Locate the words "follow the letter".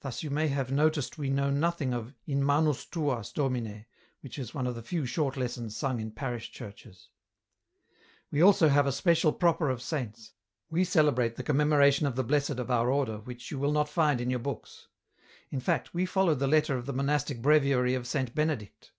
16.04-16.76